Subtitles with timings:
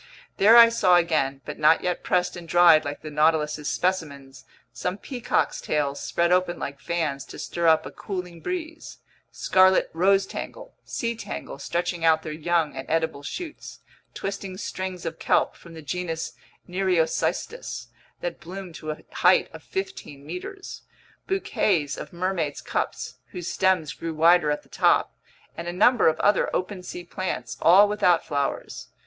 [0.37, 4.97] There I saw again, but not yet pressed and dried like the Nautilus's specimens, some
[4.97, 8.97] peacock's tails spread open like fans to stir up a cooling breeze,
[9.31, 13.81] scarlet rosetangle, sea tangle stretching out their young and edible shoots,
[14.15, 16.33] twisting strings of kelp from the genus
[16.67, 17.89] Nereocystis
[18.21, 20.81] that bloomed to a height of fifteen meters,
[21.27, 25.13] bouquets of mermaid's cups whose stems grew wider at the top,
[25.55, 28.87] and a number of other open sea plants, all without flowers.